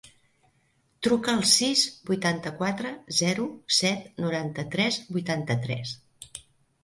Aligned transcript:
Truca 1.07 1.33
al 1.39 1.41
sis, 1.49 1.81
vuitanta-quatre, 2.09 2.93
zero, 3.19 3.45
set, 3.79 4.07
noranta-tres, 4.25 4.97
vuitanta-tres. 5.19 5.93